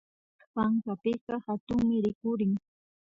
Pankapika 0.53 1.33
hatunmi 1.47 1.95
rikurin 2.03 2.51